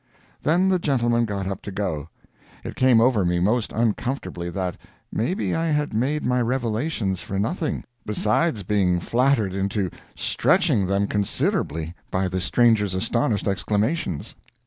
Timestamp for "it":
2.63-2.73